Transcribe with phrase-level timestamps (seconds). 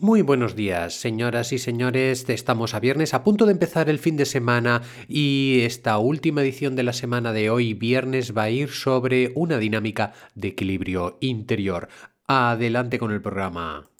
[0.00, 2.28] Muy buenos días, señoras y señores.
[2.28, 6.76] Estamos a viernes, a punto de empezar el fin de semana y esta última edición
[6.76, 11.88] de la semana de hoy, viernes, va a ir sobre una dinámica de equilibrio interior.
[12.28, 13.90] Adelante con el programa.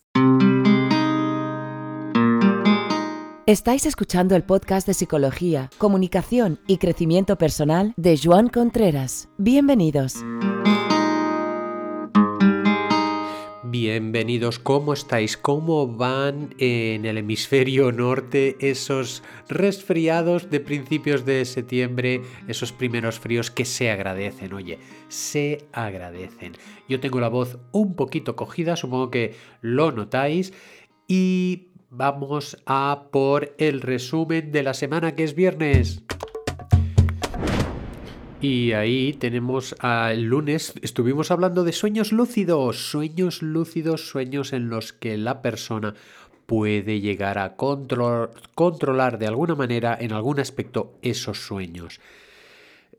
[3.46, 9.30] Estáis escuchando el podcast de psicología, comunicación y crecimiento personal de Joan Contreras.
[9.36, 10.14] Bienvenidos.
[13.80, 15.36] Bienvenidos, ¿cómo estáis?
[15.36, 23.53] ¿Cómo van en el hemisferio norte esos resfriados de principios de septiembre, esos primeros fríos
[23.53, 24.53] que se agradecen?
[24.53, 26.54] Oye, se agradecen.
[26.89, 30.53] Yo tengo la voz un poquito cogida, supongo que lo notáis,
[31.06, 36.03] y vamos a por el resumen de la semana que es viernes.
[38.41, 44.92] Y ahí tenemos al lunes, estuvimos hablando de sueños lúcidos, sueños lúcidos, sueños en los
[44.92, 45.94] que la persona
[46.47, 51.98] puede llegar a controlar de alguna manera, en algún aspecto, esos sueños.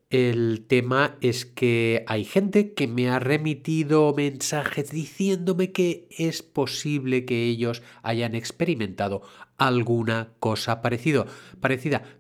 [0.10, 7.26] El tema es que hay gente que me ha remitido mensajes diciéndome que es posible
[7.26, 9.22] que ellos hayan experimentado
[9.58, 11.28] alguna cosa parecida.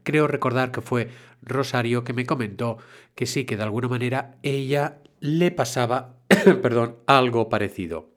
[0.03, 1.09] Creo recordar que fue
[1.49, 2.77] Rosario que me comentó
[3.15, 6.15] que sí, que de alguna manera ella le pasaba,
[6.61, 8.11] perdón, algo parecido.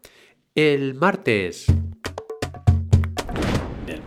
[0.55, 1.67] El martes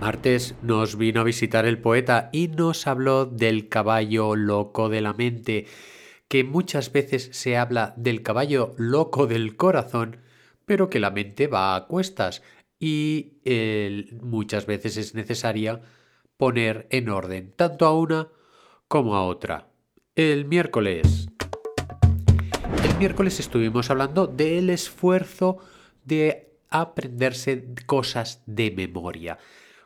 [0.05, 5.13] martes nos vino a visitar el poeta y nos habló del caballo loco de la
[5.13, 5.65] mente,
[6.27, 10.17] que muchas veces se habla del caballo loco del corazón,
[10.65, 12.43] pero que la mente va a cuestas
[12.79, 13.39] y
[14.21, 15.81] muchas veces es necesaria
[16.37, 18.27] poner en orden tanto a una
[18.95, 19.67] como a otra.
[20.15, 21.27] El miércoles.
[22.81, 25.57] El miércoles estuvimos hablando del esfuerzo
[26.05, 29.37] de aprenderse cosas de memoria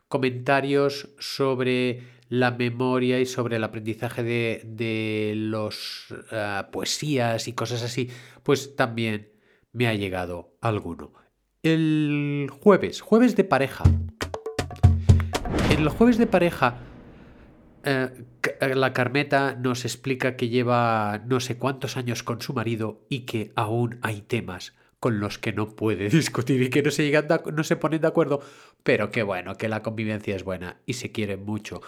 [0.09, 8.11] comentarios sobre la memoria y sobre el aprendizaje de, los uh, poesías y cosas así,
[8.43, 9.31] pues también
[9.71, 11.13] me ha llegado alguno.
[11.63, 13.85] El jueves, jueves de pareja.
[15.71, 16.77] En el jueves de pareja,
[17.89, 23.21] uh, la Carmeta nos explica que lleva no sé cuántos años con su marido y
[23.21, 27.27] que aún hay temas con los que no puede discutir y que no se, llegan
[27.53, 28.41] no se ponen de acuerdo,
[28.83, 31.81] pero que bueno, que la convivencia es buena y se quieren mucho.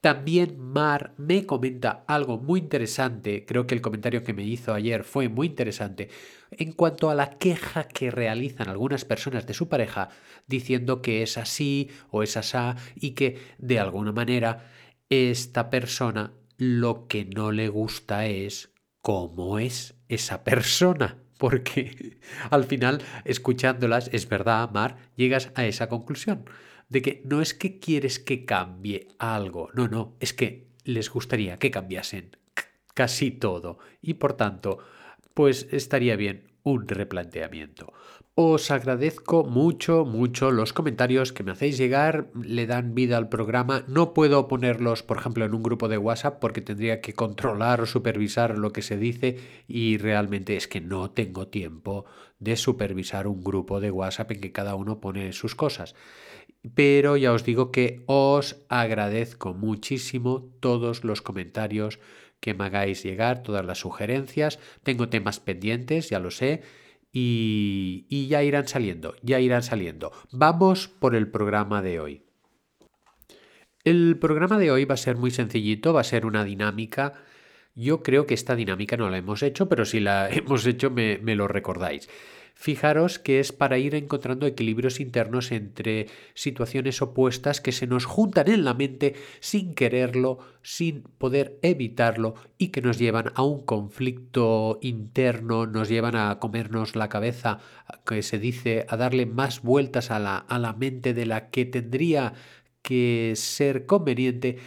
[0.00, 5.02] También Mar me comenta algo muy interesante, creo que el comentario que me hizo ayer
[5.02, 6.10] fue muy interesante,
[6.50, 10.10] en cuanto a la queja que realizan algunas personas de su pareja
[10.46, 14.66] diciendo que es así o es asá y que de alguna manera
[15.14, 22.18] esta persona lo que no le gusta es cómo es esa persona porque
[22.50, 26.44] al final, escuchándolas, es verdad, Mar, llegas a esa conclusión
[26.88, 31.58] de que no es que quieres que cambie algo, no, no, es que les gustaría
[31.58, 32.36] que cambiasen
[32.94, 34.78] casi todo y por tanto,
[35.34, 37.92] pues estaría bien un replanteamiento.
[38.36, 43.84] Os agradezco mucho, mucho los comentarios que me hacéis llegar, le dan vida al programa.
[43.86, 47.86] No puedo ponerlos, por ejemplo, en un grupo de WhatsApp porque tendría que controlar o
[47.86, 52.06] supervisar lo que se dice y realmente es que no tengo tiempo
[52.40, 55.94] de supervisar un grupo de WhatsApp en que cada uno pone sus cosas.
[56.74, 62.00] Pero ya os digo que os agradezco muchísimo todos los comentarios
[62.40, 64.58] que me hagáis llegar, todas las sugerencias.
[64.82, 66.62] Tengo temas pendientes, ya lo sé
[67.16, 70.10] y, ya irán saliendo, ya irán saliendo.
[70.32, 72.22] Vamos por el programa de hoy.
[73.84, 77.14] El programa de hoy va a ser muy sencillito, va a ser una dinámica.
[77.74, 81.18] Yo creo que esta dinámica no la hemos hecho, pero si la hemos hecho me,
[81.18, 82.08] me lo recordáis.
[82.56, 88.48] Fijaros que es para ir encontrando equilibrios internos entre situaciones opuestas que se nos juntan
[88.48, 94.78] en la mente sin quererlo, sin poder evitarlo y que nos llevan a un conflicto
[94.82, 97.58] interno, nos llevan a comernos la cabeza,
[98.06, 101.64] que se dice, a darle más vueltas a la, a la mente de la que
[101.64, 102.34] tendría
[102.82, 104.58] que ser conveniente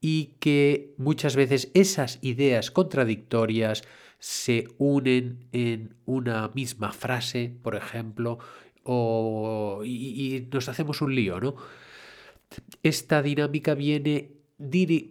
[0.00, 3.82] y que muchas veces esas ideas contradictorias
[4.18, 8.38] se unen en una misma frase, por ejemplo,
[8.82, 11.56] o, y, nos hacemos un lío, ¿no?
[12.82, 14.36] Esta dinámica viene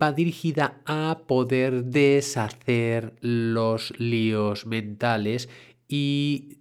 [0.02, 5.50] va dirigida a poder deshacer los líos mentales
[5.88, 6.60] y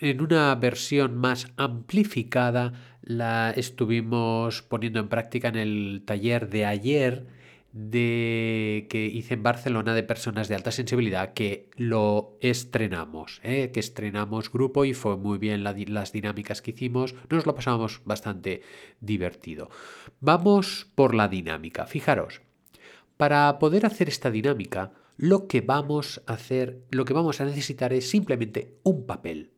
[0.00, 2.72] en una versión más amplificada
[3.02, 7.26] la estuvimos poniendo en práctica en el taller de ayer
[7.72, 13.70] de que hice en Barcelona de personas de alta sensibilidad que lo estrenamos, ¿eh?
[13.72, 18.62] que estrenamos grupo y fue muy bien las dinámicas que hicimos, nos lo pasamos bastante
[19.00, 19.70] divertido.
[20.20, 22.42] Vamos por la dinámica, fijaros,
[23.16, 27.92] para poder hacer esta dinámica, lo que vamos a hacer, lo que vamos a necesitar
[27.92, 29.52] es simplemente un papel.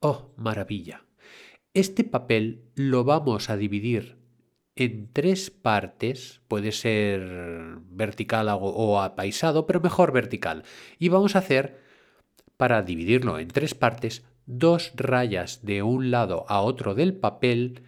[0.00, 1.04] Oh, maravilla.
[1.74, 4.21] Este papel lo vamos a dividir
[4.76, 10.64] en tres partes, puede ser vertical o apaisado, pero mejor vertical.
[10.98, 11.80] Y vamos a hacer,
[12.56, 17.82] para dividirlo en tres partes, dos rayas de un lado a otro del papel,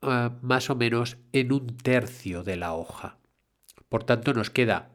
[0.00, 3.18] ah, más o menos en un tercio de la hoja.
[3.88, 4.90] Por tanto, nos queda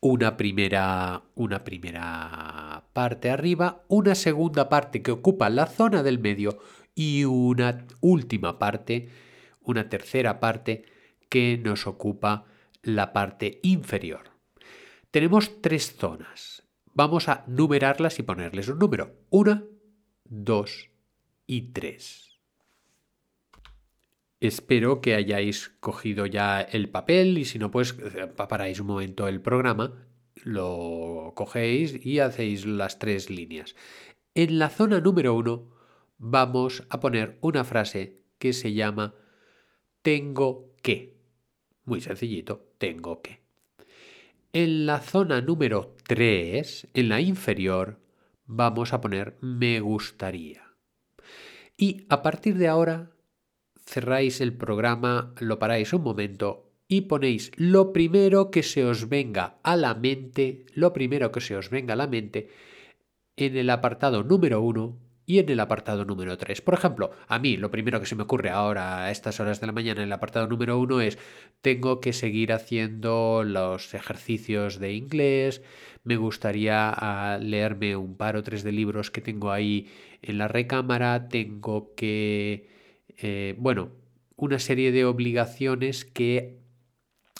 [0.00, 6.58] una primera, una primera parte arriba, una segunda parte que ocupa la zona del medio
[6.94, 9.08] y una última parte
[9.64, 10.84] una tercera parte
[11.28, 12.46] que nos ocupa
[12.82, 14.30] la parte inferior.
[15.10, 16.62] Tenemos tres zonas.
[16.92, 19.14] Vamos a numerarlas y ponerles un número.
[19.30, 19.64] Una,
[20.24, 20.90] dos
[21.46, 22.38] y tres.
[24.40, 27.94] Espero que hayáis cogido ya el papel y si no, pues
[28.36, 30.06] paráis un momento el programa,
[30.42, 33.74] lo cogéis y hacéis las tres líneas.
[34.34, 35.70] En la zona número uno
[36.18, 39.14] vamos a poner una frase que se llama
[40.04, 41.16] tengo que.
[41.86, 43.40] Muy sencillito, tengo que.
[44.52, 47.98] En la zona número 3, en la inferior,
[48.44, 50.62] vamos a poner me gustaría.
[51.78, 53.12] Y a partir de ahora,
[53.86, 59.56] cerráis el programa, lo paráis un momento y ponéis lo primero que se os venga
[59.62, 62.50] a la mente, lo primero que se os venga a la mente
[63.36, 66.60] en el apartado número 1 y en el apartado número 3.
[66.60, 69.66] Por ejemplo, a mí lo primero que se me ocurre ahora a estas horas de
[69.66, 71.18] la mañana en el apartado número 1 es
[71.60, 75.62] tengo que seguir haciendo los ejercicios de inglés,
[76.02, 79.88] me gustaría ah, leerme un par o tres de libros que tengo ahí
[80.20, 82.68] en la recámara, tengo que,
[83.16, 83.90] eh, bueno,
[84.36, 86.58] una serie de obligaciones que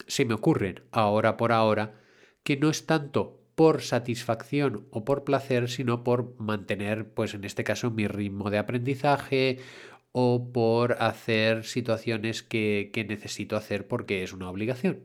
[0.06, 2.00] se me ocurren ahora por ahora,
[2.42, 7.64] que no es tanto por satisfacción o por placer, sino por mantener, pues en este
[7.64, 9.58] caso, mi ritmo de aprendizaje
[10.12, 15.00] o por hacer situaciones que, necesito hacer porque es una obligación.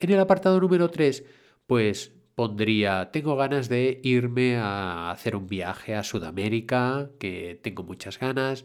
[0.00, 1.24] En el apartado número 3,
[1.66, 8.18] pues pondría, tengo ganas de irme a hacer un viaje a Sudamérica, que tengo muchas
[8.18, 8.64] ganas,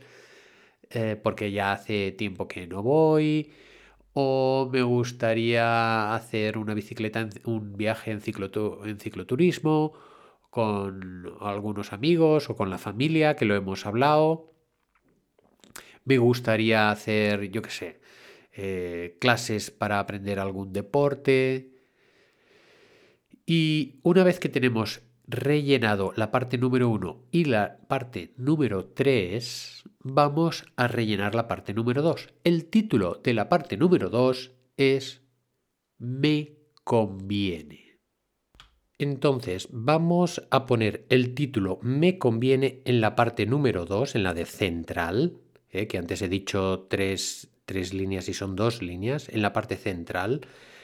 [0.89, 3.51] eh, porque ya hace tiempo que no voy
[4.13, 8.21] o me gustaría hacer una bicicleta, un viaje en,
[8.85, 9.93] en cicloturismo
[10.49, 14.53] con algunos amigos o con la familia, que lo hemos hablado.
[16.03, 18.01] Me gustaría hacer, yo qué sé,
[18.53, 21.71] eh, clases para aprender algún deporte.
[23.45, 29.80] Y una vez que tenemos rellenado la parte número 1 y la parte número 3,
[30.03, 32.29] vamos a rellenar la parte número 2.
[32.43, 35.21] El título de la parte número 2 es
[35.97, 37.99] Me conviene.
[38.97, 44.33] Entonces vamos a poner el título Me conviene en la parte número 2, en la
[44.33, 45.37] de central,
[45.69, 49.75] eh, que antes he dicho tres, tres líneas y son dos líneas, en la parte
[49.75, 50.41] central.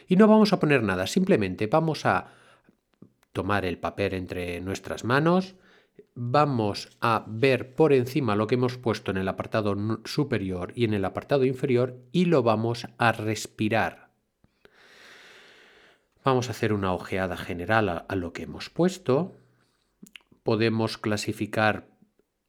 [0.07, 2.33] Y no vamos a poner nada, simplemente vamos a
[3.33, 5.55] tomar el papel entre nuestras manos,
[6.19, 10.95] vamos a ver por encima lo que hemos puesto en el apartado superior y en
[10.95, 14.09] el apartado inferior y lo vamos a respirar.
[16.23, 19.35] Vamos a hacer una ojeada general a, lo que hemos puesto.
[20.43, 21.87] Podemos clasificar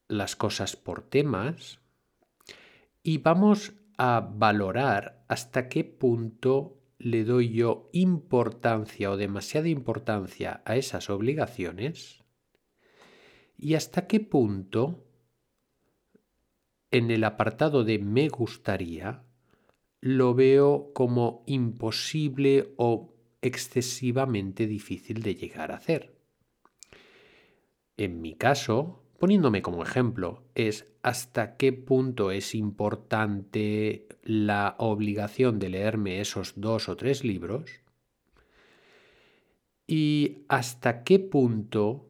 [0.08, 1.78] las cosas por temas
[3.02, 10.76] y vamos a valorar hasta qué punto le doy yo importancia o demasiada importancia a
[10.76, 12.24] esas obligaciones
[13.58, 15.04] y hasta qué punto
[16.90, 19.24] en el apartado de me gustaría
[20.00, 26.16] lo veo como imposible o excesivamente difícil de llegar a hacer.
[27.96, 35.68] En mi caso, poniéndome como ejemplo, es hasta qué punto es importante la obligación de
[35.68, 37.68] leerme esos dos o tres libros
[39.86, 42.07] y hasta qué punto,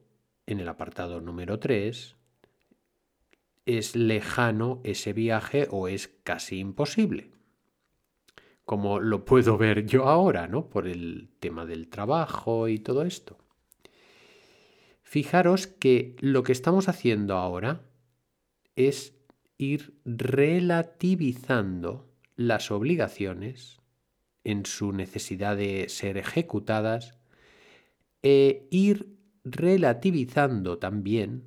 [0.48, 2.16] en el apartado número 3,
[3.66, 7.32] es lejano ese viaje o es casi imposible.
[8.64, 10.70] Como lo puedo ver yo ahora, ¿no?
[10.70, 13.36] Por el tema del trabajo y todo esto.
[15.02, 17.82] Fijaros que lo que estamos haciendo ahora
[18.74, 19.18] es
[19.58, 23.80] ir relativizando las obligaciones
[24.44, 27.18] en su necesidad de ser ejecutadas,
[28.22, 31.44] e ir relativizando también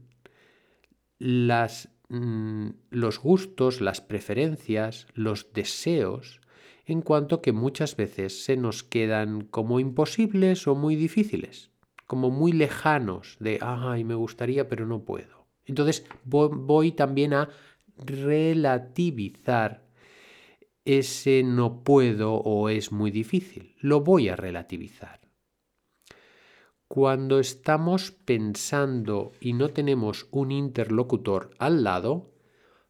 [1.19, 6.41] mm, los gustos, las preferencias, los deseos,
[6.85, 11.71] en cuanto que muchas veces se nos quedan como imposibles o muy difíciles,
[12.07, 15.47] como muy lejanos de, ay, me gustaría pero no puedo.
[15.65, 17.49] Entonces voy también a
[17.97, 19.83] relativizar
[20.85, 23.75] ese no puedo o es muy difícil.
[23.79, 25.20] Lo voy a relativizar.
[26.93, 32.33] Cuando estamos pensando y no tenemos un interlocutor al lado,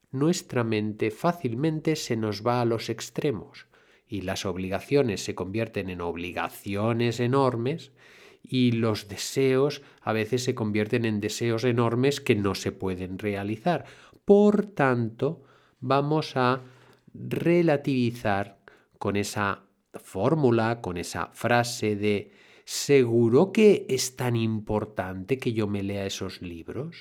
[0.10, 3.68] nuestra mente fácilmente se nos va a los extremos
[4.08, 7.92] y las obligaciones se convierten en obligaciones enormes
[8.42, 13.86] y los deseos a veces se convierten en deseos enormes que no se pueden realizar.
[14.26, 15.44] Por tanto,
[15.80, 16.62] vamos a
[17.14, 18.58] relativizar
[18.98, 19.62] con esa
[19.94, 22.41] fórmula, con esa frase de
[22.72, 26.96] ¿seguro que es tan importante que yo me lea esos libros?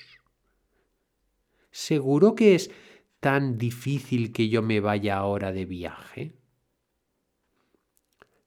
[1.70, 2.72] ¿Seguro que es
[3.20, 6.34] tan difícil que yo me vaya ahora de viaje?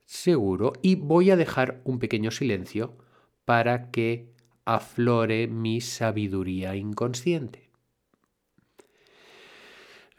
[0.03, 0.73] Seguro.
[0.81, 2.97] Y voy a dejar un pequeño silencio
[3.45, 4.33] para que
[4.65, 7.69] aflore mi sabiduría inconsciente.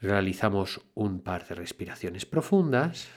[0.00, 3.10] Realizamos un par de respiraciones profundas.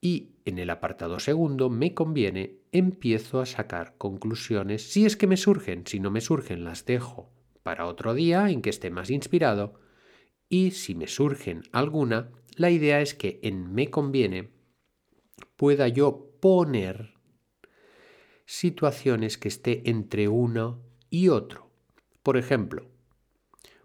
[0.00, 4.90] Y en el apartado segundo me conviene, empiezo a sacar conclusiones.
[4.90, 7.30] Si es que me surgen, si no me surgen, las dejo
[7.62, 9.80] para otro día en que esté más inspirado.
[10.48, 14.50] Y si me surgen alguna, la idea es que en me conviene
[15.56, 17.14] pueda yo poner
[18.46, 21.70] situaciones que esté entre uno y otro.
[22.22, 22.88] Por ejemplo,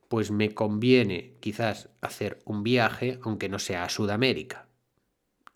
[0.08, 4.65] pues me conviene quizás hacer un viaje, aunque no sea a Sudamérica.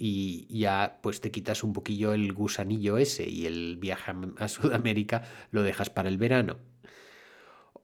[0.01, 5.24] Y ya pues te quitas un poquillo el gusanillo ese y el viaje a Sudamérica
[5.51, 6.58] lo dejas para el verano.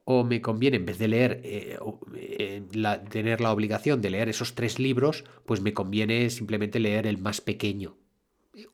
[0.04, 1.78] O me conviene, en vez de leer, eh,
[2.16, 2.62] eh,
[3.10, 7.40] tener la obligación de leer esos tres libros, pues me conviene simplemente leer el más
[7.40, 7.96] pequeño.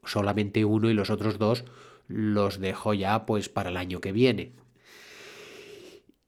[0.05, 1.65] Solamente uno y los otros dos
[2.07, 4.53] los dejo ya pues para el año que viene.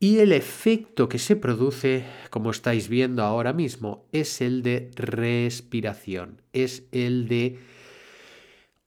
[0.01, 6.43] Y el efecto que se produce, como estáis viendo ahora mismo, es el de respiración,
[6.53, 7.59] es el de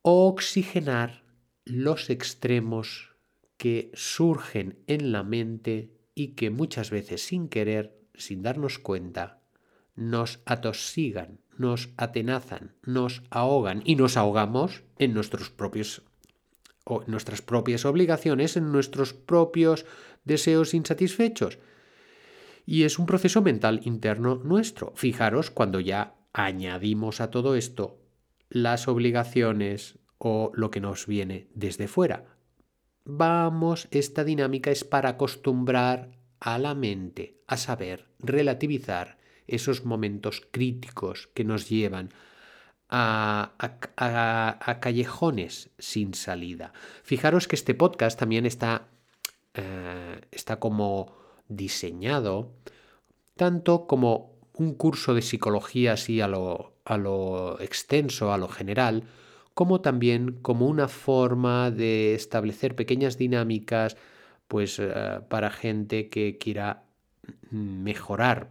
[0.02, 1.24] oxigenar
[1.66, 3.16] los extremos
[3.58, 9.42] que surgen en la mente y que muchas veces sin querer, sin darnos cuenta,
[9.96, 16.04] nos atosigan, nos atenazan, nos ahogan y nos ahogamos en nuestros propios
[16.86, 19.86] o nuestras propias obligaciones, en nuestros propios
[20.28, 21.60] deseos insatisfechos.
[22.66, 24.94] Y es un proceso mental interno nuestro.
[24.96, 28.00] Fijaros cuando ya añadimos a todo esto
[28.50, 32.26] las obligaciones o lo que nos viene desde fuera.
[33.06, 39.18] Vamos, esta dinámica es para acostumbrar a la mente a saber relativizar
[39.48, 42.10] esos momentos críticos que nos llevan
[42.90, 43.54] a,
[44.82, 46.74] callejones sin salida.
[47.04, 48.88] Fijaros que este podcast también está
[49.58, 51.16] eh, está como
[51.50, 52.54] diseñado
[53.38, 59.04] tanto como un curso de psicología así a lo, a lo extenso, a lo general,
[59.54, 63.96] como también como una forma de establecer pequeñas dinámicas
[64.48, 66.84] pues eh, para gente que quiera
[67.52, 68.50] mejorar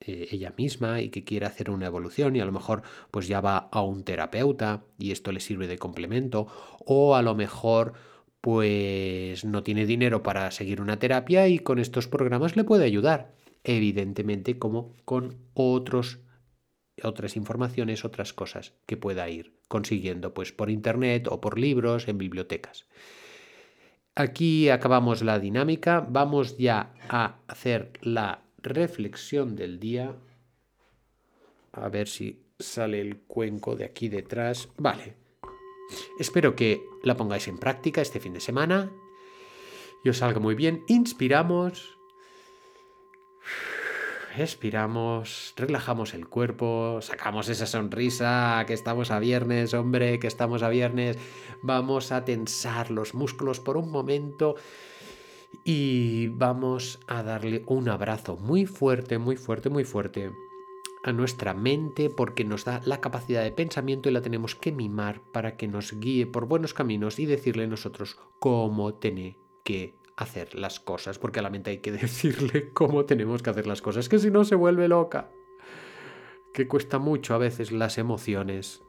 [0.00, 3.40] eh, ella misma y que quiera hacer una evolución y a lo mejor pues ya
[3.40, 6.46] va a un terapeuta y esto le sirve de complemento
[6.84, 7.94] o a lo mejor
[8.44, 13.32] pues no tiene dinero para seguir una terapia y con estos programas le puede ayudar,
[13.62, 16.18] evidentemente como con otros
[17.02, 22.18] otras informaciones, otras cosas que pueda ir consiguiendo pues por internet o por libros en
[22.18, 22.84] bibliotecas.
[24.14, 30.16] Aquí acabamos la dinámica, vamos ya a hacer la reflexión del día.
[31.72, 34.68] A ver si sale el cuenco de aquí detrás.
[34.76, 35.23] Vale,
[36.18, 38.92] Espero que la pongáis en práctica este fin de semana
[40.02, 40.84] y os salga muy bien.
[40.86, 41.98] Inspiramos,
[44.36, 50.68] expiramos, relajamos el cuerpo, sacamos esa sonrisa, que estamos a viernes, hombre, que estamos a
[50.68, 51.18] viernes.
[51.62, 54.56] Vamos a tensar los músculos por un momento
[55.64, 60.32] y vamos a darle un abrazo muy fuerte, muy fuerte, muy fuerte
[61.04, 65.20] a nuestra mente porque nos da la capacidad de pensamiento y la tenemos que mimar
[65.32, 70.54] para que nos guíe por buenos caminos y decirle a nosotros cómo tiene que hacer
[70.54, 74.08] las cosas, porque a la mente hay que decirle cómo tenemos que hacer las cosas,
[74.08, 75.30] que si no se vuelve loca.
[76.54, 78.80] que cuesta mucho a veces las emociones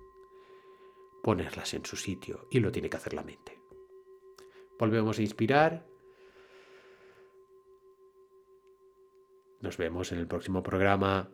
[1.22, 3.60] ponerlas en su sitio y lo tiene que hacer la mente.
[4.80, 5.86] Volvemos a inspirar.
[9.60, 11.30] Nos vemos en el próximo programa.